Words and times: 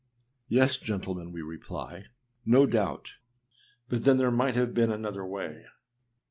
â 0.01 0.03
Yes, 0.47 0.77
gentlemen, 0.77 1.31
we 1.31 1.43
reply, 1.43 2.05
no 2.43 2.65
doubt; 2.65 3.17
but 3.87 4.03
then 4.03 4.17
there 4.17 4.31
might 4.31 4.55
have 4.55 4.73
been 4.73 4.91
another 4.91 5.23
way. 5.23 5.67